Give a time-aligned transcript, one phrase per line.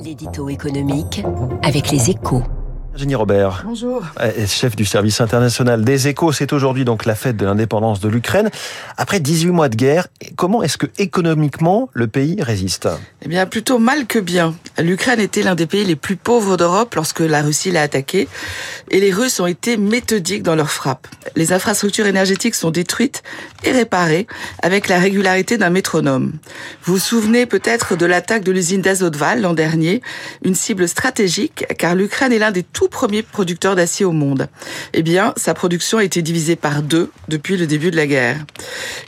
[0.00, 1.22] L'édito économique
[1.62, 2.42] avec les échos.
[2.96, 3.62] Virginie Robert.
[3.66, 4.02] Bonjour.
[4.46, 6.32] Chef du service international des échos.
[6.32, 8.48] C'est aujourd'hui donc la fête de l'indépendance de l'Ukraine.
[8.96, 12.88] Après 18 mois de guerre, comment est-ce que économiquement le pays résiste?
[13.20, 14.54] Eh bien, plutôt mal que bien.
[14.78, 18.28] L'Ukraine était l'un des pays les plus pauvres d'Europe lorsque la Russie l'a attaqué.
[18.90, 21.06] Et les Russes ont été méthodiques dans leurs frappes.
[21.34, 23.22] Les infrastructures énergétiques sont détruites
[23.62, 24.26] et réparées
[24.62, 26.32] avec la régularité d'un métronome.
[26.84, 30.00] Vous vous souvenez peut-être de l'attaque de l'usine d'Azotval l'an dernier,
[30.42, 34.48] une cible stratégique car l'Ukraine est l'un des tout premier producteur d'acier au monde.
[34.92, 38.38] Eh bien, sa production a été divisée par deux depuis le début de la guerre.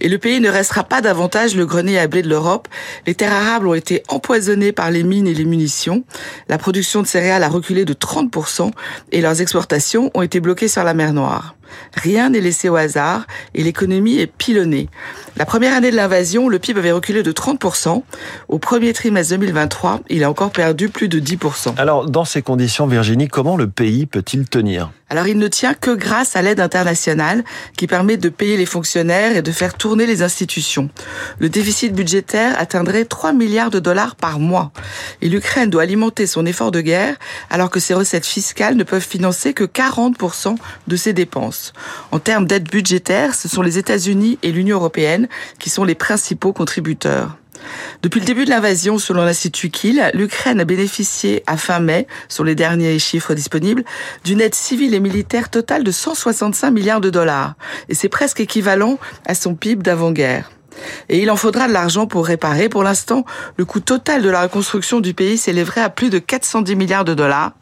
[0.00, 2.68] Et le pays ne restera pas davantage le grenier à blé de l'Europe.
[3.06, 6.04] Les terres arables ont été empoisonnées par les mines et les munitions.
[6.48, 8.70] La production de céréales a reculé de 30%
[9.12, 11.54] et leurs exportations ont été bloquées sur la mer Noire.
[11.94, 14.88] Rien n'est laissé au hasard et l'économie est pilonnée.
[15.36, 18.02] La première année de l'invasion, le PIB avait reculé de 30%.
[18.48, 21.74] Au premier trimestre 2023, il a encore perdu plus de 10%.
[21.78, 24.90] Alors, dans ces conditions, Virginie, comment le pays peut-il tenir?
[25.10, 27.42] Alors il ne tient que grâce à l'aide internationale
[27.76, 30.90] qui permet de payer les fonctionnaires et de faire tourner les institutions.
[31.38, 34.70] Le déficit budgétaire atteindrait 3 milliards de dollars par mois.
[35.22, 37.16] Et l'Ukraine doit alimenter son effort de guerre
[37.48, 41.57] alors que ses recettes fiscales ne peuvent financer que 40% de ses dépenses.
[42.12, 45.28] En termes d'aide budgétaire, ce sont les États-Unis et l'Union européenne
[45.58, 47.36] qui sont les principaux contributeurs.
[48.02, 52.44] Depuis le début de l'invasion, selon l'Institut Kiel, l'Ukraine a bénéficié à fin mai, sur
[52.44, 53.84] les derniers chiffres disponibles,
[54.24, 57.54] d'une aide civile et militaire totale de 165 milliards de dollars.
[57.88, 60.50] Et c'est presque équivalent à son PIB d'avant-guerre.
[61.08, 62.68] Et il en faudra de l'argent pour réparer.
[62.68, 63.24] Pour l'instant,
[63.56, 67.14] le coût total de la reconstruction du pays s'élèverait à plus de 410 milliards de
[67.14, 67.52] dollars.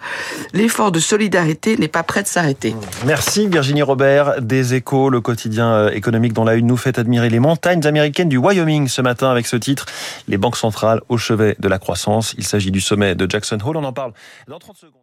[0.52, 2.74] L'effort de solidarité n'est pas prêt de s'arrêter.
[3.04, 7.30] Merci Virginie Robert des Échos, le quotidien euh, économique dont la une nous fait admirer
[7.30, 9.86] les montagnes américaines du Wyoming ce matin avec ce titre
[10.28, 12.34] Les banques centrales au chevet de la croissance.
[12.38, 13.76] Il s'agit du sommet de Jackson Hole.
[13.76, 14.12] On en parle
[14.48, 15.02] dans 30 secondes.